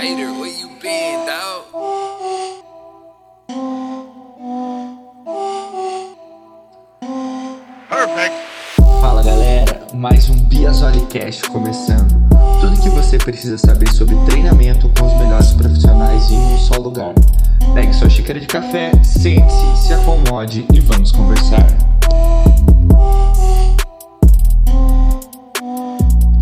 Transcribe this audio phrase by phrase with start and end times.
[0.00, 1.66] Spider, where you been, dog?
[7.86, 8.34] Perfect.
[9.02, 12.08] Fala galera, mais um Biasolicast começando.
[12.62, 17.12] Tudo que você precisa saber sobre treinamento com os melhores profissionais em um só lugar.
[17.74, 21.66] Pegue sua xícara de café, sente-se, se acomode e vamos conversar.